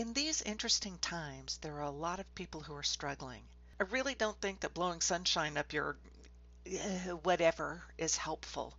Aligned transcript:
In 0.00 0.14
these 0.14 0.40
interesting 0.40 0.96
times, 1.00 1.58
there 1.58 1.74
are 1.74 1.82
a 1.82 1.90
lot 1.90 2.20
of 2.20 2.34
people 2.34 2.62
who 2.62 2.74
are 2.74 2.82
struggling. 2.82 3.42
I 3.78 3.82
really 3.82 4.14
don't 4.14 4.40
think 4.40 4.60
that 4.60 4.72
blowing 4.72 5.02
sunshine 5.02 5.58
up 5.58 5.74
your 5.74 5.98
uh, 6.66 7.16
whatever 7.16 7.84
is 7.98 8.16
helpful. 8.16 8.72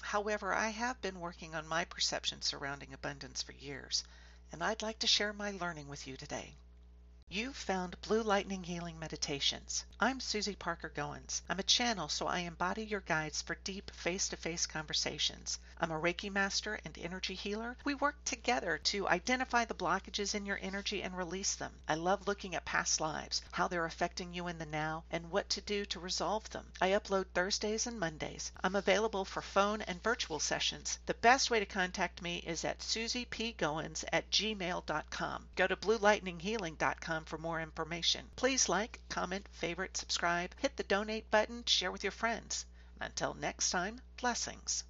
However, 0.00 0.54
I 0.54 0.68
have 0.68 1.02
been 1.02 1.18
working 1.18 1.56
on 1.56 1.66
my 1.66 1.84
perception 1.84 2.42
surrounding 2.42 2.94
abundance 2.94 3.42
for 3.42 3.50
years, 3.50 4.04
and 4.52 4.62
I'd 4.62 4.80
like 4.80 5.00
to 5.00 5.08
share 5.08 5.32
my 5.32 5.50
learning 5.50 5.88
with 5.88 6.06
you 6.06 6.16
today. 6.16 6.54
You've 7.30 7.56
found 7.56 8.00
Blue 8.00 8.22
Lightning 8.22 8.62
Healing 8.62 8.98
Meditations. 8.98 9.84
I'm 10.00 10.18
Susy 10.18 10.54
Parker 10.54 10.88
Goins. 10.88 11.42
I'm 11.46 11.58
a 11.58 11.62
channel, 11.62 12.08
so 12.08 12.26
I 12.26 12.38
embody 12.38 12.86
your 12.86 13.02
guides 13.02 13.42
for 13.42 13.56
deep 13.64 13.90
face 13.90 14.30
to 14.30 14.36
face 14.38 14.64
conversations. 14.64 15.58
I'm 15.78 15.90
a 15.90 16.00
Reiki 16.00 16.32
master 16.32 16.80
and 16.86 16.96
energy 16.96 17.34
healer. 17.34 17.76
We 17.84 17.94
work 17.94 18.24
together 18.24 18.78
to 18.84 19.06
identify 19.08 19.66
the 19.66 19.74
blockages 19.74 20.34
in 20.34 20.46
your 20.46 20.58
energy 20.62 21.02
and 21.02 21.14
release 21.14 21.54
them. 21.54 21.72
I 21.86 21.96
love 21.96 22.26
looking 22.26 22.54
at 22.54 22.64
past 22.64 22.98
lives, 22.98 23.42
how 23.52 23.68
they're 23.68 23.84
affecting 23.84 24.32
you 24.32 24.48
in 24.48 24.58
the 24.58 24.64
now, 24.64 25.04
and 25.10 25.30
what 25.30 25.50
to 25.50 25.60
do 25.60 25.84
to 25.84 26.00
resolve 26.00 26.48
them. 26.48 26.72
I 26.80 26.90
upload 26.90 27.26
Thursdays 27.34 27.86
and 27.86 28.00
Mondays. 28.00 28.52
I'm 28.64 28.74
available 28.74 29.26
for 29.26 29.42
phone 29.42 29.82
and 29.82 30.02
virtual 30.02 30.40
sessions. 30.40 30.98
The 31.04 31.12
best 31.12 31.50
way 31.50 31.60
to 31.60 31.66
contact 31.66 32.22
me 32.22 32.38
is 32.38 32.64
at 32.64 32.78
susypgoins 32.78 34.04
at 34.14 34.30
gmail.com. 34.30 35.48
Go 35.56 35.66
to 35.66 35.76
bluelightninghealing.com 35.76 37.17
for 37.24 37.38
more 37.38 37.60
information. 37.60 38.30
Please 38.36 38.68
like, 38.68 39.00
comment, 39.08 39.48
favorite, 39.52 39.96
subscribe, 39.96 40.54
hit 40.58 40.76
the 40.76 40.82
donate 40.82 41.30
button, 41.30 41.64
share 41.64 41.90
with 41.90 42.02
your 42.02 42.12
friends. 42.12 42.66
Until 43.00 43.34
next 43.34 43.70
time, 43.70 44.00
blessings. 44.16 44.84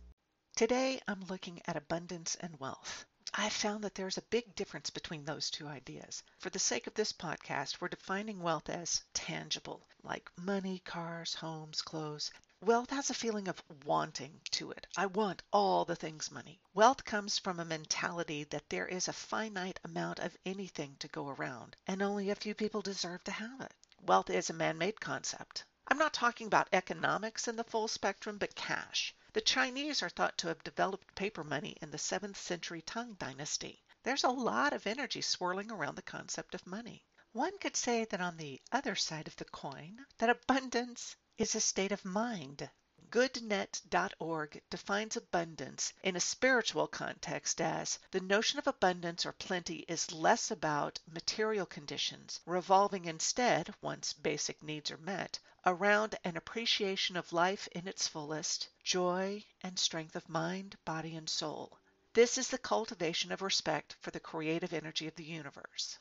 Today 0.56 1.00
I'm 1.06 1.24
looking 1.26 1.62
at 1.66 1.76
abundance 1.76 2.34
and 2.40 2.58
wealth. 2.58 3.06
I 3.34 3.50
found 3.50 3.84
that 3.84 3.94
there's 3.94 4.16
a 4.16 4.22
big 4.22 4.54
difference 4.54 4.88
between 4.90 5.24
those 5.24 5.50
two 5.50 5.68
ideas. 5.68 6.22
For 6.38 6.50
the 6.50 6.58
sake 6.58 6.86
of 6.86 6.94
this 6.94 7.12
podcast, 7.12 7.80
we're 7.80 7.88
defining 7.88 8.40
wealth 8.40 8.70
as 8.70 9.04
tangible, 9.12 9.86
like 10.02 10.30
money, 10.36 10.78
cars, 10.80 11.34
homes, 11.34 11.82
clothes. 11.82 12.32
Wealth 12.60 12.90
has 12.90 13.08
a 13.08 13.14
feeling 13.14 13.46
of 13.46 13.62
wanting 13.84 14.40
to 14.50 14.72
it. 14.72 14.84
I 14.96 15.06
want 15.06 15.44
all 15.52 15.84
the 15.84 15.94
things 15.94 16.28
money. 16.32 16.60
Wealth 16.74 17.04
comes 17.04 17.38
from 17.38 17.60
a 17.60 17.64
mentality 17.64 18.42
that 18.42 18.68
there 18.68 18.88
is 18.88 19.06
a 19.06 19.12
finite 19.12 19.78
amount 19.84 20.18
of 20.18 20.36
anything 20.44 20.96
to 20.96 21.06
go 21.06 21.28
around, 21.28 21.76
and 21.86 22.02
only 22.02 22.30
a 22.30 22.34
few 22.34 22.56
people 22.56 22.82
deserve 22.82 23.22
to 23.24 23.30
have 23.30 23.60
it. 23.60 23.72
Wealth 24.00 24.28
is 24.28 24.50
a 24.50 24.54
man 24.54 24.76
made 24.76 25.00
concept. 25.00 25.64
I'm 25.86 25.98
not 25.98 26.12
talking 26.12 26.48
about 26.48 26.68
economics 26.72 27.46
in 27.46 27.54
the 27.54 27.62
full 27.62 27.86
spectrum, 27.86 28.38
but 28.38 28.56
cash. 28.56 29.14
The 29.32 29.40
Chinese 29.40 30.02
are 30.02 30.10
thought 30.10 30.36
to 30.38 30.48
have 30.48 30.64
developed 30.64 31.14
paper 31.14 31.44
money 31.44 31.76
in 31.80 31.92
the 31.92 31.96
7th 31.96 32.36
century 32.36 32.82
Tang 32.82 33.14
dynasty. 33.20 33.84
There's 34.02 34.24
a 34.24 34.30
lot 34.30 34.72
of 34.72 34.84
energy 34.84 35.20
swirling 35.20 35.70
around 35.70 35.94
the 35.94 36.02
concept 36.02 36.56
of 36.56 36.66
money. 36.66 37.04
One 37.30 37.56
could 37.58 37.76
say 37.76 38.04
that 38.06 38.20
on 38.20 38.36
the 38.36 38.60
other 38.72 38.96
side 38.96 39.28
of 39.28 39.36
the 39.36 39.44
coin, 39.44 40.04
that 40.18 40.28
abundance 40.28 41.14
is 41.38 41.54
a 41.54 41.60
state 41.60 41.92
of 41.92 42.04
mind. 42.04 42.68
GoodNet.org 43.10 44.60
defines 44.68 45.16
abundance 45.16 45.94
in 46.02 46.16
a 46.16 46.20
spiritual 46.20 46.86
context 46.86 47.60
as 47.60 47.98
the 48.10 48.20
notion 48.20 48.58
of 48.58 48.66
abundance 48.66 49.24
or 49.24 49.32
plenty 49.32 49.78
is 49.88 50.12
less 50.12 50.50
about 50.50 50.98
material 51.06 51.64
conditions, 51.64 52.40
revolving 52.44 53.04
instead, 53.04 53.72
once 53.80 54.12
basic 54.12 54.62
needs 54.62 54.90
are 54.90 54.98
met, 54.98 55.38
around 55.64 56.16
an 56.24 56.36
appreciation 56.36 57.16
of 57.16 57.32
life 57.32 57.68
in 57.68 57.86
its 57.86 58.08
fullest, 58.08 58.68
joy 58.82 59.42
and 59.62 59.78
strength 59.78 60.16
of 60.16 60.28
mind, 60.28 60.76
body, 60.84 61.14
and 61.14 61.30
soul. 61.30 61.78
This 62.14 62.36
is 62.36 62.48
the 62.48 62.58
cultivation 62.58 63.30
of 63.30 63.42
respect 63.42 63.96
for 64.00 64.10
the 64.10 64.20
creative 64.20 64.72
energy 64.72 65.06
of 65.06 65.14
the 65.14 65.24
universe. 65.24 65.98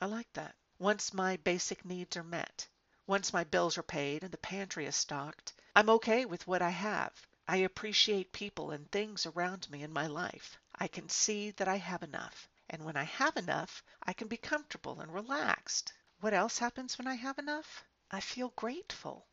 I 0.00 0.06
like 0.06 0.32
that. 0.32 0.56
Once 0.78 1.12
my 1.12 1.36
basic 1.36 1.84
needs 1.84 2.16
are 2.16 2.24
met, 2.24 2.66
once 3.06 3.32
my 3.32 3.42
bills 3.44 3.76
are 3.76 3.82
paid 3.82 4.22
and 4.22 4.32
the 4.32 4.38
pantry 4.38 4.86
is 4.86 4.94
stocked, 4.94 5.52
I'm 5.74 5.90
okay 5.90 6.24
with 6.24 6.46
what 6.46 6.62
I 6.62 6.70
have. 6.70 7.26
I 7.48 7.56
appreciate 7.56 8.32
people 8.32 8.70
and 8.70 8.90
things 8.90 9.26
around 9.26 9.68
me 9.70 9.82
in 9.82 9.92
my 9.92 10.06
life. 10.06 10.58
I 10.76 10.86
can 10.86 11.08
see 11.08 11.50
that 11.52 11.66
I 11.66 11.76
have 11.76 12.02
enough. 12.02 12.48
And 12.70 12.84
when 12.84 12.96
I 12.96 13.02
have 13.02 13.36
enough, 13.36 13.82
I 14.04 14.12
can 14.12 14.28
be 14.28 14.36
comfortable 14.36 15.00
and 15.00 15.12
relaxed. 15.12 15.92
What 16.20 16.32
else 16.32 16.58
happens 16.58 16.96
when 16.96 17.06
I 17.08 17.16
have 17.16 17.38
enough? 17.38 17.84
I 18.10 18.20
feel 18.20 18.50
grateful. 18.56 19.26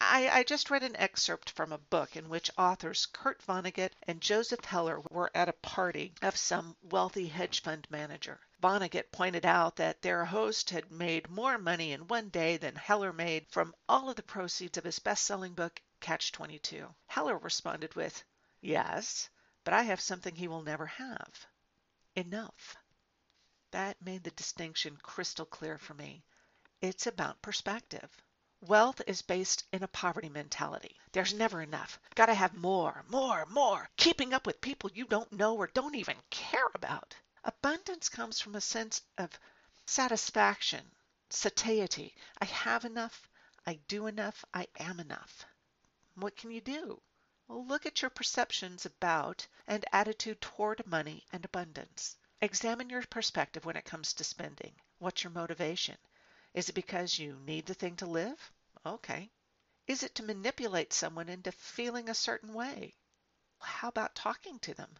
I, 0.00 0.28
I, 0.28 0.42
just 0.42 0.68
read 0.68 0.82
an 0.82 0.96
excerpt 0.96 1.50
from 1.50 1.70
a 1.70 1.78
book 1.78 2.16
in 2.16 2.28
which 2.28 2.50
authors 2.58 3.06
Kurt 3.06 3.40
Vonnegut 3.40 3.92
and 4.02 4.20
Joseph 4.20 4.64
Heller 4.64 5.00
were 5.10 5.30
at 5.32 5.48
a 5.48 5.52
party 5.52 6.14
of 6.22 6.36
some 6.36 6.76
wealthy 6.82 7.28
hedge 7.28 7.62
fund 7.62 7.86
manager. 7.88 8.40
Vonnegut 8.62 9.10
pointed 9.10 9.44
out 9.44 9.74
that 9.74 10.02
their 10.02 10.24
host 10.24 10.70
had 10.70 10.92
made 10.92 11.28
more 11.28 11.58
money 11.58 11.90
in 11.90 12.06
one 12.06 12.28
day 12.28 12.56
than 12.56 12.76
Heller 12.76 13.12
made 13.12 13.50
from 13.50 13.74
all 13.88 14.08
of 14.08 14.14
the 14.14 14.22
proceeds 14.22 14.78
of 14.78 14.84
his 14.84 15.00
best 15.00 15.24
selling 15.24 15.52
book, 15.52 15.82
Catch 15.98 16.30
22. 16.30 16.94
Heller 17.08 17.36
responded 17.38 17.96
with, 17.96 18.22
Yes, 18.60 19.28
but 19.64 19.74
I 19.74 19.82
have 19.82 20.00
something 20.00 20.36
he 20.36 20.46
will 20.46 20.62
never 20.62 20.86
have 20.86 21.44
enough. 22.14 22.76
That 23.72 24.00
made 24.00 24.22
the 24.22 24.30
distinction 24.30 24.96
crystal 24.96 25.44
clear 25.44 25.76
for 25.76 25.94
me. 25.94 26.22
It's 26.80 27.08
about 27.08 27.42
perspective. 27.42 28.16
Wealth 28.60 29.00
is 29.08 29.22
based 29.22 29.64
in 29.72 29.82
a 29.82 29.88
poverty 29.88 30.28
mentality. 30.28 31.00
There's 31.10 31.34
never 31.34 31.62
enough. 31.62 31.98
Gotta 32.14 32.34
have 32.34 32.54
more, 32.54 33.04
more, 33.08 33.44
more. 33.46 33.90
Keeping 33.96 34.32
up 34.32 34.46
with 34.46 34.60
people 34.60 34.88
you 34.94 35.04
don't 35.06 35.32
know 35.32 35.56
or 35.56 35.66
don't 35.66 35.96
even 35.96 36.22
care 36.30 36.68
about. 36.76 37.16
Abundance 37.44 38.08
comes 38.08 38.40
from 38.40 38.54
a 38.54 38.60
sense 38.60 39.02
of 39.18 39.38
satisfaction, 39.84 40.90
satiety. 41.28 42.14
I 42.40 42.44
have 42.44 42.84
enough, 42.84 43.28
I 43.66 43.74
do 43.88 44.06
enough, 44.06 44.44
I 44.54 44.68
am 44.78 45.00
enough. 45.00 45.44
What 46.14 46.36
can 46.36 46.52
you 46.52 46.60
do? 46.60 47.02
Well, 47.48 47.66
look 47.66 47.84
at 47.84 48.00
your 48.00 48.10
perceptions 48.10 48.86
about 48.86 49.46
and 49.66 49.84
attitude 49.92 50.40
toward 50.40 50.86
money 50.86 51.24
and 51.32 51.44
abundance. 51.44 52.16
Examine 52.40 52.90
your 52.90 53.02
perspective 53.02 53.64
when 53.64 53.76
it 53.76 53.84
comes 53.84 54.12
to 54.14 54.24
spending. 54.24 54.74
What's 54.98 55.24
your 55.24 55.32
motivation? 55.32 55.98
Is 56.54 56.68
it 56.68 56.74
because 56.74 57.18
you 57.18 57.40
need 57.44 57.66
the 57.66 57.74
thing 57.74 57.96
to 57.96 58.06
live? 58.06 58.52
Okay. 58.86 59.30
Is 59.86 60.02
it 60.04 60.14
to 60.16 60.22
manipulate 60.22 60.92
someone 60.92 61.28
into 61.28 61.50
feeling 61.50 62.08
a 62.08 62.14
certain 62.14 62.54
way? 62.54 62.94
How 63.60 63.88
about 63.88 64.14
talking 64.14 64.58
to 64.60 64.74
them? 64.74 64.96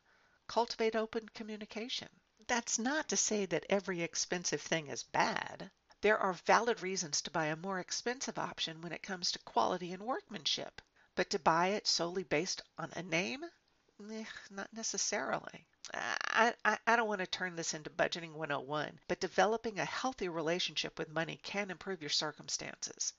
Cultivate 0.49 0.97
open 0.97 1.29
communication. 1.29 2.09
That's 2.49 2.79
not 2.79 3.09
to 3.11 3.17
say 3.17 3.47
that 3.47 3.67
every 3.69 4.03
expensive 4.03 4.61
thing 4.61 4.89
is 4.89 5.05
bad. 5.05 5.71
There 6.01 6.19
are 6.19 6.33
valid 6.33 6.83
reasons 6.83 7.23
to 7.23 7.31
buy 7.31 7.47
a 7.47 7.57
more 7.57 7.79
expensive 7.79 8.39
option 8.39 8.81
when 8.81 8.91
it 8.93 9.03
comes 9.03 9.31
to 9.31 9.39
quality 9.39 9.93
and 9.93 10.03
workmanship. 10.03 10.83
But 11.15 11.31
to 11.31 11.39
buy 11.39 11.69
it 11.69 11.87
solely 11.87 12.25
based 12.25 12.61
on 12.79 12.91
a 12.95 13.03
name? 13.03 13.45
Eh, 14.11 14.25
not 14.51 14.73
necessarily. 14.73 15.69
I, 15.95 16.55
I, 16.65 16.79
I 16.87 16.97
don't 16.97 17.07
want 17.07 17.21
to 17.21 17.27
turn 17.27 17.55
this 17.55 17.75
into 17.75 17.91
budgeting 17.91 18.33
101, 18.33 18.99
but 19.07 19.21
developing 19.21 19.79
a 19.79 19.85
healthy 19.85 20.29
relationship 20.29 20.99
with 20.99 21.09
money 21.09 21.37
can 21.45 21.71
improve 21.71 22.01
your 22.01 22.11
circumstances. 22.11 23.13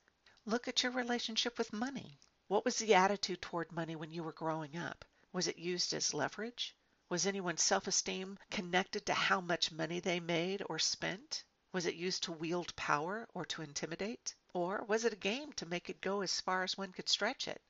Look 0.45 0.67
at 0.67 0.83
your 0.83 0.91
relationship 0.91 1.57
with 1.57 1.71
money. 1.71 2.19
What 2.49 2.65
was 2.65 2.77
the 2.77 2.95
attitude 2.95 3.41
toward 3.41 3.71
money 3.71 3.95
when 3.95 4.11
you 4.11 4.23
were 4.23 4.33
growing 4.33 4.75
up? 4.75 5.05
Was 5.31 5.47
it 5.47 5.57
used 5.57 5.93
as 5.93 6.13
leverage? 6.13 6.75
Was 7.09 7.27
anyone's 7.27 7.61
self 7.61 7.85
esteem 7.87 8.39
connected 8.49 9.05
to 9.07 9.13
how 9.13 9.41
much 9.41 9.73
money 9.73 9.99
they 9.99 10.21
made 10.21 10.63
or 10.67 10.79
spent? 10.79 11.43
Was 11.73 11.85
it 11.85 11.95
used 11.95 12.23
to 12.23 12.31
wield 12.31 12.73
power 12.77 13.27
or 13.33 13.45
to 13.47 13.61
intimidate? 13.61 14.33
Or 14.53 14.85
was 14.85 15.03
it 15.03 15.11
a 15.11 15.17
game 15.17 15.51
to 15.53 15.65
make 15.65 15.89
it 15.89 15.99
go 15.99 16.21
as 16.21 16.39
far 16.39 16.63
as 16.63 16.77
one 16.77 16.93
could 16.93 17.09
stretch 17.09 17.47
it? 17.47 17.61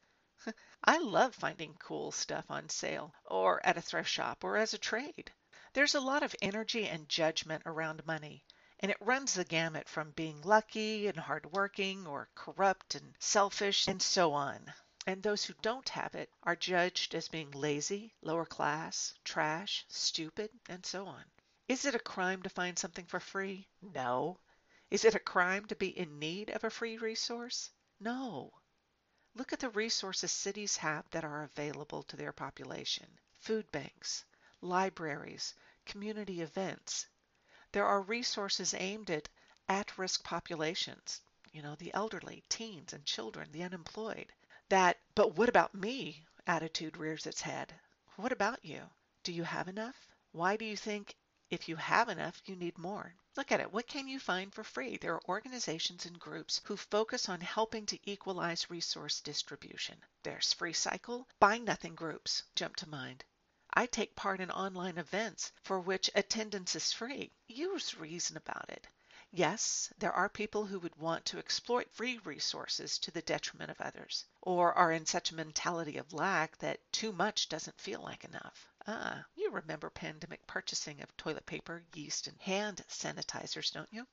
I 0.83 0.99
love 0.99 1.33
finding 1.33 1.75
cool 1.77 2.11
stuff 2.11 2.45
on 2.51 2.69
sale, 2.69 3.16
or 3.25 3.59
at 3.66 3.75
a 3.75 3.81
thrift 3.81 4.09
shop, 4.09 4.43
or 4.43 4.55
as 4.57 4.75
a 4.75 4.77
trade. 4.77 5.31
There's 5.73 5.95
a 5.95 5.99
lot 5.99 6.22
of 6.22 6.35
energy 6.41 6.88
and 6.88 7.09
judgment 7.09 7.63
around 7.66 8.05
money, 8.05 8.45
and 8.81 8.91
it 8.91 9.02
runs 9.02 9.34
the 9.34 9.46
gamut 9.46 9.90
from 9.90 10.11
being 10.11 10.43
lucky 10.43 11.08
and 11.08 11.17
hardworking, 11.17 12.05
or 12.05 12.29
corrupt 12.35 12.93
and 12.93 13.16
selfish, 13.17 13.87
and 13.87 13.99
so 13.99 14.34
on 14.34 14.73
and 15.05 15.22
those 15.22 15.44
who 15.44 15.53
don't 15.61 15.90
have 15.90 16.16
it 16.16 16.29
are 16.44 16.55
judged 16.55 17.14
as 17.14 17.28
being 17.28 17.52
lazy, 17.52 18.14
lower 18.22 18.46
class, 18.46 19.14
trash, 19.26 19.85
stupid, 19.90 20.50
and 20.70 20.85
so 20.85 21.05
on. 21.08 21.26
Is 21.67 21.84
it 21.84 21.94
a 21.94 22.00
crime 22.00 22.41
to 22.44 22.50
find 22.50 22.79
something 22.79 23.05
for 23.05 23.20
free? 23.20 23.67
No. 23.82 24.40
Is 24.90 25.03
it 25.03 25.14
a 25.14 25.20
crime 25.20 25.66
to 25.66 25.76
be 25.76 25.97
in 25.97 26.20
need 26.20 26.50
of 26.52 26.64
a 26.64 26.70
free 26.70 26.97
resource? 26.97 27.70
No. 28.00 28.53
Look 29.35 29.52
at 29.52 29.59
the 29.59 29.70
resources 29.72 30.32
cities 30.32 30.78
have 30.78 31.09
that 31.09 31.26
are 31.26 31.44
available 31.44 32.03
to 32.03 32.16
their 32.16 32.32
population 32.32 33.20
food 33.34 33.70
banks, 33.72 34.23
libraries, 34.61 35.53
community 35.85 36.41
events. 36.41 37.08
There 37.73 37.85
are 37.85 38.02
resources 38.02 38.73
aimed 38.73 39.09
at 39.09 39.28
at 39.67 39.97
risk 39.97 40.23
populations, 40.23 41.22
you 41.52 41.61
know, 41.61 41.76
the 41.76 41.94
elderly, 41.94 42.44
teens, 42.47 42.94
and 42.94 43.06
children, 43.06 43.52
the 43.52 43.64
unemployed 43.64 44.32
that 44.69 44.99
but 45.15 45.35
what 45.35 45.49
about 45.49 45.73
me 45.75 46.25
attitude 46.45 46.97
rears 46.97 47.25
its 47.25 47.41
head. 47.41 47.73
What 48.17 48.31
about 48.31 48.65
you? 48.65 48.81
Do 49.23 49.31
you 49.31 49.43
have 49.43 49.67
enough? 49.67 49.95
Why 50.31 50.57
do 50.57 50.65
you 50.65 50.75
think 50.75 51.15
If 51.49 51.69
you 51.69 51.75
have 51.75 52.09
enough, 52.09 52.41
you 52.45 52.55
need 52.55 52.77
more. 52.77 53.13
Look 53.37 53.51
at 53.51 53.59
it. 53.59 53.71
What 53.71 53.87
can 53.87 54.07
you 54.07 54.19
find 54.19 54.53
for 54.53 54.63
free? 54.63 54.97
There 54.97 55.13
are 55.13 55.29
organizations 55.29 56.05
and 56.05 56.19
groups 56.19 56.61
who 56.65 56.75
focus 56.77 57.29
on 57.29 57.41
helping 57.41 57.85
to 57.87 57.99
equalize 58.09 58.69
resource 58.69 59.21
distribution. 59.21 60.03
There's 60.23 60.53
Free 60.53 60.73
Cycle, 60.73 61.27
Buy 61.39 61.59
Nothing 61.59 61.95
groups 61.95 62.43
jump 62.55 62.75
to 62.77 62.89
mind. 62.89 63.23
I 63.73 63.85
take 63.85 64.15
part 64.15 64.39
in 64.39 64.51
online 64.51 64.97
events 64.97 65.51
for 65.63 65.79
which 65.79 66.09
attendance 66.15 66.75
is 66.75 66.91
free. 66.91 67.31
Use 67.47 67.95
reason 67.95 68.37
about 68.37 68.69
it. 68.69 68.87
Yes, 69.35 69.91
there 69.97 70.14
are 70.14 70.30
people 70.30 70.68
who 70.68 70.78
would 70.82 70.96
want 70.96 71.26
to 71.26 71.40
exploit 71.40 71.90
free 71.91 72.20
resources 72.20 73.00
to 73.00 73.09
the 73.09 73.24
detriment 73.24 73.72
of 73.72 73.82
others, 73.82 74.26
or 74.44 74.76
are 74.76 74.91
in 74.91 75.08
such 75.08 75.32
a 75.32 75.35
mentality 75.35 75.97
of 75.97 76.14
lack 76.14 76.56
that 76.59 76.80
too 76.94 77.12
much 77.12 77.50
doesn't 77.50 77.82
feel 77.82 78.00
like 78.00 78.24
enough. 78.24 78.68
Ah, 78.85 79.26
you 79.34 79.50
remember 79.50 79.90
pandemic 79.90 80.46
purchasing 80.46 81.02
of 81.02 81.18
toilet 81.18 81.47
paper, 81.47 81.84
yeast, 81.96 82.28
and 82.28 82.40
hand 82.41 82.85
sanitizers, 82.88 83.72
don't 83.72 83.91
you? 83.91 84.06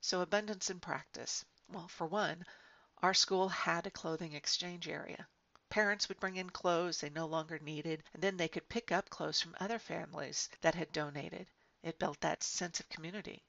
So, 0.00 0.20
abundance 0.20 0.70
in 0.70 0.78
practice. 0.78 1.44
Well, 1.68 1.88
for 1.88 2.06
one, 2.06 2.46
our 3.02 3.12
school 3.12 3.48
had 3.48 3.88
a 3.88 3.90
clothing 3.90 4.34
exchange 4.34 4.86
area. 4.86 5.26
Parents 5.68 6.08
would 6.08 6.20
bring 6.20 6.36
in 6.36 6.48
clothes 6.48 7.00
they 7.00 7.10
no 7.10 7.26
longer 7.26 7.58
needed, 7.58 8.04
and 8.14 8.22
then 8.22 8.36
they 8.36 8.46
could 8.46 8.68
pick 8.68 8.92
up 8.92 9.10
clothes 9.10 9.40
from 9.40 9.56
other 9.58 9.80
families 9.80 10.48
that 10.60 10.76
had 10.76 10.92
donated. 10.92 11.50
It 11.82 11.98
built 11.98 12.20
that 12.20 12.44
sense 12.44 12.78
of 12.78 12.88
community. 12.88 13.42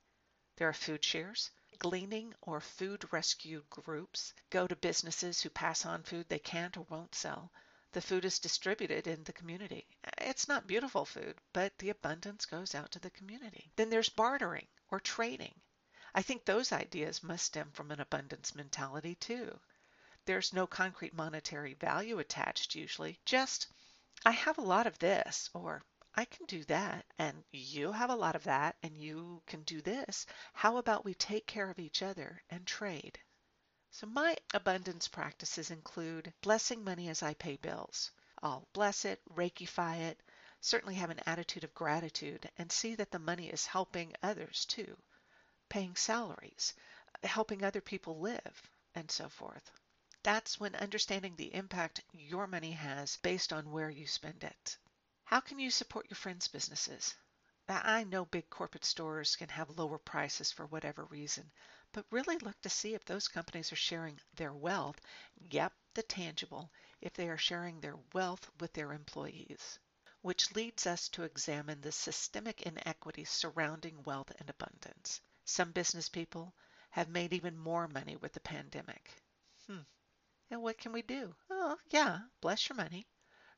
There 0.62 0.70
are 0.70 0.74
food 0.74 1.04
shares, 1.04 1.50
gleaning 1.80 2.36
or 2.42 2.62
food 2.62 3.12
rescue 3.12 3.64
groups 3.72 4.32
go 4.52 4.68
to 4.68 4.76
businesses 4.76 5.42
who 5.42 5.50
pass 5.50 5.88
on 5.88 6.04
food 6.04 6.30
they 6.30 6.38
can't 6.38 6.78
or 6.78 6.82
won't 6.82 7.16
sell. 7.16 7.52
The 7.94 8.02
food 8.04 8.26
is 8.26 8.38
distributed 8.38 9.08
in 9.08 9.24
the 9.24 9.34
community. 9.34 9.88
It's 10.20 10.48
not 10.48 10.68
beautiful 10.68 11.04
food, 11.04 11.40
but 11.52 11.76
the 11.80 11.90
abundance 11.90 12.46
goes 12.46 12.76
out 12.76 12.92
to 12.92 13.00
the 13.00 13.10
community. 13.10 13.72
Then 13.76 13.90
there's 13.90 14.10
bartering 14.10 14.68
or 14.92 15.00
trading. 15.00 15.60
I 16.14 16.22
think 16.22 16.46
those 16.46 16.72
ideas 16.72 17.24
must 17.24 17.46
stem 17.46 17.72
from 17.72 17.90
an 17.90 18.00
abundance 18.00 18.54
mentality 18.54 19.16
too. 19.16 19.60
There's 20.26 20.54
no 20.54 20.68
concrete 20.68 21.16
monetary 21.16 21.74
value 21.74 22.20
attached 22.20 22.76
usually, 22.76 23.20
just 23.26 23.66
I 24.24 24.30
have 24.30 24.60
a 24.60 24.62
lot 24.62 24.86
of 24.86 25.00
this, 25.00 25.50
or 25.56 25.82
I 26.14 26.26
can 26.26 26.46
do 26.46 26.66
that, 26.66 27.06
and 27.18 27.46
you 27.52 27.94
have 27.94 28.10
a 28.10 28.16
lot 28.16 28.36
of 28.36 28.44
that, 28.44 28.76
and 28.84 28.98
you 28.98 29.42
can 29.48 29.64
do 29.64 29.82
this. 29.82 30.26
How 30.54 30.76
about 30.76 31.06
we 31.06 31.14
take 31.14 31.48
care 31.48 31.70
of 31.70 31.80
each 31.80 32.02
other 32.02 32.44
and 32.50 32.68
trade? 32.68 33.18
So, 33.92 34.08
my 34.08 34.36
abundance 34.54 35.08
practices 35.08 35.72
include 35.72 36.34
blessing 36.42 36.84
money 36.84 37.08
as 37.08 37.24
I 37.24 37.34
pay 37.36 37.56
bills. 37.56 38.12
I'll 38.44 38.68
bless 38.74 39.06
it, 39.06 39.22
reikify 39.34 40.00
it, 40.00 40.22
certainly 40.60 40.96
have 40.96 41.12
an 41.12 41.22
attitude 41.26 41.64
of 41.64 41.74
gratitude, 41.74 42.50
and 42.58 42.70
see 42.70 42.96
that 42.96 43.12
the 43.12 43.20
money 43.20 43.50
is 43.50 43.66
helping 43.66 44.14
others 44.22 44.66
too. 44.66 44.98
Paying 45.70 45.96
salaries, 45.96 46.74
helping 47.24 47.64
other 47.64 47.82
people 47.82 48.20
live, 48.20 48.70
and 48.96 49.10
so 49.10 49.30
forth. 49.30 49.72
That's 50.24 50.60
when 50.60 50.76
understanding 50.76 51.38
the 51.38 51.54
impact 51.56 52.02
your 52.12 52.48
money 52.48 52.74
has 52.74 53.16
based 53.18 53.54
on 53.54 53.72
where 53.72 53.90
you 53.90 54.08
spend 54.08 54.44
it. 54.44 54.78
How 55.32 55.40
can 55.40 55.60
you 55.60 55.72
support 55.72 56.10
your 56.10 56.18
friends' 56.18 56.50
businesses? 56.50 57.16
I 57.70 58.04
know 58.04 58.26
big 58.26 58.50
corporate 58.50 58.84
stores 58.84 59.38
can 59.38 59.48
have 59.48 59.80
lower 59.80 59.98
prices 59.98 60.52
for 60.52 60.66
whatever 60.66 61.06
reason, 61.06 61.50
but 61.94 62.06
really 62.12 62.38
look 62.40 62.60
to 62.64 62.70
see 62.70 62.96
if 62.96 63.06
those 63.06 63.30
companies 63.30 63.72
are 63.72 63.78
sharing 63.78 64.20
their 64.34 64.52
wealth, 64.52 65.00
yep, 65.50 65.72
the 65.94 66.04
tangible, 66.04 66.70
if 67.00 67.14
they 67.14 67.30
are 67.30 67.38
sharing 67.38 67.80
their 67.80 67.96
wealth 68.12 68.52
with 68.60 68.74
their 68.74 68.92
employees. 68.92 69.80
Which 70.22 70.52
leads 70.52 70.86
us 70.86 71.08
to 71.08 71.24
examine 71.24 71.80
the 71.80 71.94
systemic 71.94 72.64
inequities 72.64 73.30
surrounding 73.30 74.04
wealth 74.04 74.34
and 74.38 74.50
abundance. 74.50 75.22
Some 75.46 75.72
business 75.72 76.10
people 76.10 76.54
have 76.90 77.08
made 77.08 77.32
even 77.32 77.58
more 77.58 77.88
money 77.88 78.18
with 78.18 78.34
the 78.34 78.42
pandemic. 78.42 79.10
Hmm. 79.66 79.84
And 80.50 80.62
what 80.62 80.78
can 80.78 80.92
we 80.92 81.04
do? 81.04 81.34
Oh, 81.50 81.78
yeah, 81.90 82.20
bless 82.42 82.68
your 82.68 82.76
money 82.76 83.08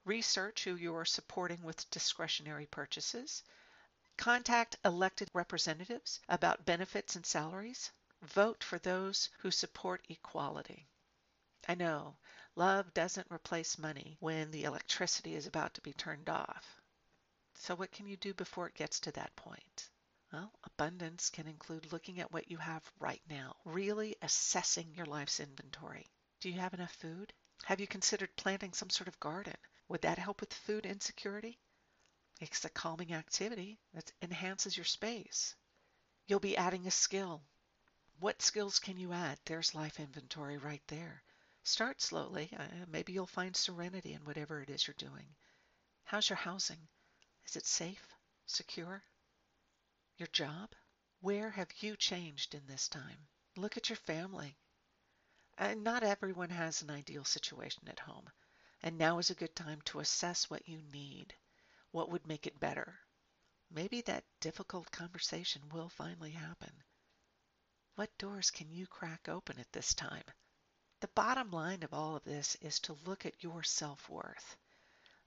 research 0.06 0.64
who 0.64 0.76
you 0.76 0.96
are 0.96 1.06
supporting 1.06 1.64
with 1.64 1.90
discretionary 1.90 2.66
purchases, 2.66 3.44
contact 4.18 4.76
elected 4.84 5.30
representatives 5.34 6.20
about 6.28 6.66
benefits 6.66 7.16
and 7.16 7.26
salaries, 7.26 7.92
vote 8.22 8.64
for 8.64 8.78
those 8.80 9.30
who 9.40 9.50
support 9.52 10.06
equality. 10.10 10.88
I 11.68 11.76
know, 11.76 12.18
love 12.56 12.94
doesn't 12.94 13.32
replace 13.32 13.78
money 13.78 14.18
when 14.20 14.52
the 14.52 14.66
electricity 14.66 15.36
is 15.36 15.48
about 15.48 15.74
to 15.76 15.82
be 15.82 15.94
turned 15.94 16.30
off. 16.30 16.82
So, 17.56 17.76
what 17.76 17.92
can 17.92 18.08
you 18.08 18.18
do 18.18 18.34
before 18.34 18.68
it 18.68 18.76
gets 18.76 19.00
to 19.02 19.12
that 19.14 19.36
point? 19.38 19.90
Well, 20.34 20.52
abundance 20.64 21.30
can 21.30 21.48
include 21.48 21.94
looking 21.94 22.20
at 22.20 22.32
what 22.32 22.52
you 22.52 22.58
have 22.58 22.92
right 23.00 23.22
now, 23.30 23.56
really 23.64 24.18
assessing 24.22 24.94
your 24.96 25.06
life's 25.06 25.40
inventory. 25.40 26.10
Do 26.42 26.50
you 26.50 26.60
have 26.60 26.74
enough 26.74 26.94
food? 26.96 27.32
Have 27.66 27.80
you 27.80 27.88
considered 27.88 28.36
planting 28.36 28.74
some 28.74 28.90
sort 28.90 29.08
of 29.08 29.20
garden? 29.20 29.56
Would 29.94 30.02
that 30.02 30.18
help 30.18 30.42
with 30.42 30.52
food 30.52 30.88
insecurity? 30.88 31.60
It's 32.42 32.66
a 32.66 32.70
calming 32.72 33.14
activity 33.14 33.80
that 33.94 34.12
enhances 34.24 34.76
your 34.76 34.86
space. 34.86 35.56
You'll 36.26 36.40
be 36.40 36.58
adding 36.58 36.88
a 36.88 36.90
skill. 36.90 37.44
What 38.20 38.42
skills 38.42 38.80
can 38.80 38.98
you 38.98 39.14
add? 39.14 39.40
There's 39.46 39.76
life 39.76 40.00
inventory 40.00 40.58
right 40.58 40.82
there. 40.88 41.22
Start 41.62 42.02
slowly. 42.02 42.50
Uh, 42.58 42.88
maybe 42.88 43.14
you'll 43.14 43.28
find 43.28 43.56
serenity 43.56 44.14
in 44.14 44.26
whatever 44.26 44.64
it 44.64 44.72
is 44.72 44.88
you're 44.88 44.96
doing. 44.98 45.28
How's 46.06 46.28
your 46.28 46.38
housing? 46.38 46.88
Is 47.46 47.56
it 47.56 47.68
safe? 47.68 48.16
Secure? 48.48 49.04
Your 50.18 50.30
job? 50.30 50.74
Where 51.22 51.52
have 51.52 51.70
you 51.84 51.96
changed 51.98 52.56
in 52.56 52.66
this 52.66 52.90
time? 52.90 53.28
Look 53.56 53.78
at 53.78 53.90
your 53.90 53.98
family. 53.98 54.58
Uh, 55.60 55.76
not 55.76 56.02
everyone 56.02 56.50
has 56.50 56.82
an 56.82 56.90
ideal 56.90 57.26
situation 57.26 57.88
at 57.88 58.00
home. 58.00 58.28
And 58.84 58.98
now 58.98 59.18
is 59.18 59.30
a 59.30 59.36
good 59.36 59.56
time 59.56 59.82
to 59.86 60.02
assess 60.02 60.50
what 60.50 60.68
you 60.68 60.82
need, 60.92 61.34
what 61.92 62.10
would 62.10 62.28
make 62.28 62.46
it 62.46 62.60
better. 62.60 63.00
Maybe 63.72 64.02
that 64.02 64.26
difficult 64.42 64.92
conversation 64.92 65.70
will 65.70 65.88
finally 65.88 66.32
happen. 66.32 66.84
What 67.96 68.18
doors 68.18 68.52
can 68.52 68.70
you 68.70 68.86
crack 68.86 69.30
open 69.30 69.58
at 69.58 69.72
this 69.72 69.94
time? 69.94 70.26
The 71.00 71.08
bottom 71.08 71.50
line 71.50 71.84
of 71.84 71.94
all 71.94 72.16
of 72.18 72.26
this 72.26 72.56
is 72.56 72.80
to 72.82 72.98
look 73.06 73.26
at 73.26 73.42
your 73.42 73.64
self 73.64 74.10
worth. 74.10 74.58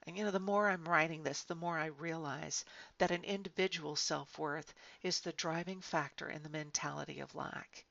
And 0.03 0.17
you 0.17 0.25
know, 0.25 0.31
the 0.31 0.39
more 0.39 0.69
I'm 0.69 0.89
writing 0.89 1.23
this, 1.23 1.43
the 1.43 1.55
more 1.55 1.79
I 1.79 1.87
realize 1.87 2.65
that 2.99 3.11
an 3.11 3.25
individual's 3.25 4.01
self 4.01 4.39
worth 4.39 4.75
is 5.03 5.21
the 5.21 5.33
driving 5.33 5.81
factor 5.81 6.29
in 6.29 6.43
the 6.43 6.49
mentality 6.49 7.21
of 7.21 7.35
lack. 7.35 7.87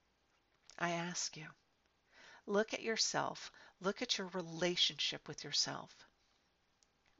I 0.77 0.91
ask 0.91 1.35
you, 1.35 1.47
Look 2.47 2.73
at 2.73 2.83
yourself. 2.83 3.51
Look 3.79 4.01
at 4.01 4.17
your 4.17 4.27
relationship 4.27 5.27
with 5.27 5.43
yourself. 5.43 6.07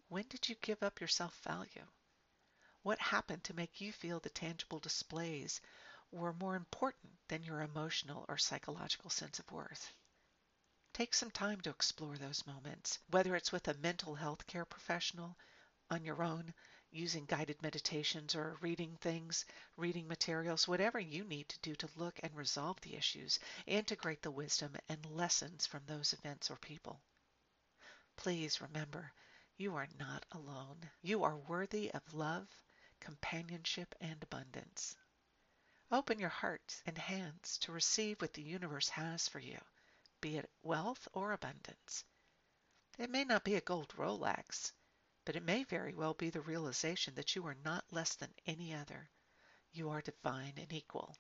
When 0.08 0.28
did 0.28 0.48
you 0.48 0.56
give 0.62 0.84
up 0.84 1.00
your 1.00 1.08
self 1.08 1.36
value? 1.42 1.88
What 2.84 3.00
happened 3.00 3.44
to 3.46 3.56
make 3.56 3.82
you 3.82 3.92
feel 3.92 4.20
the 4.20 4.30
tangible 4.30 4.80
displays 4.80 5.62
were 6.12 6.34
more 6.34 6.56
important 6.56 7.18
than 7.28 7.44
your 7.44 7.62
emotional 7.62 8.26
or 8.28 8.38
psychological 8.38 9.10
sense 9.10 9.40
of 9.40 9.52
worth? 9.52 9.92
Take 10.94 11.14
some 11.14 11.32
time 11.32 11.60
to 11.62 11.72
explore 11.72 12.18
those 12.18 12.46
moments, 12.46 13.00
whether 13.10 13.36
it's 13.36 13.52
with 13.52 13.68
a 13.68 13.74
mental 13.74 14.16
health 14.16 14.46
care 14.46 14.66
professional, 14.66 15.38
on 15.90 16.06
your 16.06 16.24
own, 16.24 16.54
using 16.96 17.26
guided 17.26 17.62
meditations 17.62 18.36
or 18.36 18.58
reading 18.62 18.98
things, 19.02 19.46
reading 19.76 20.08
materials, 20.08 20.68
whatever 20.68 21.00
you 21.00 21.24
need 21.26 21.50
to 21.50 21.60
do 21.60 21.76
to 21.76 21.90
look 21.98 22.20
and 22.24 22.34
resolve 22.36 22.80
the 22.82 22.96
issues, 22.96 23.40
integrate 23.68 24.22
the 24.22 24.32
wisdom 24.32 24.76
and 24.88 25.06
lessons 25.06 25.66
from 25.66 25.82
those 25.86 26.14
events 26.14 26.50
or 26.50 26.56
people. 26.56 27.02
Please 28.16 28.62
remember, 28.62 29.12
you 29.58 29.76
are 29.76 29.88
not 30.00 30.26
alone. 30.32 30.90
You 31.02 31.24
are 31.24 31.36
worthy 31.36 31.92
of 31.92 32.14
love, 32.14 32.48
companionship, 33.00 33.94
and 34.00 34.22
abundance. 34.24 34.96
Open 35.92 36.18
your 36.18 36.30
heart 36.30 36.82
and 36.86 36.98
hands 36.98 37.58
to 37.60 37.72
receive 37.72 38.22
what 38.22 38.34
the 38.34 38.42
universe 38.42 38.90
has 38.90 39.28
for 39.28 39.40
you, 39.40 39.60
be 40.22 40.38
it 40.38 40.50
wealth 40.64 41.08
or 41.14 41.34
abundance. 41.34 42.04
It 42.98 43.10
may 43.10 43.26
not 43.26 43.44
be 43.44 43.56
a 43.56 43.62
gold 43.62 43.94
Rolex, 43.98 44.72
but 45.26 45.36
it 45.36 45.44
may 45.44 45.64
very 45.64 45.94
well 45.94 46.14
be 46.14 46.30
the 46.30 46.42
realization 46.42 47.16
that 47.16 47.36
you 47.36 47.46
are 47.46 47.58
not 47.66 47.84
less 47.92 48.16
than 48.16 48.30
any 48.46 48.74
other. 48.74 49.10
You 49.72 49.90
are 49.90 50.02
divine 50.02 50.54
and 50.58 50.72
equal. 50.72 51.18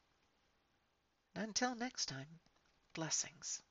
Until 1.35 1.75
next 1.75 2.05
time, 2.05 2.39
blessings. 2.93 3.61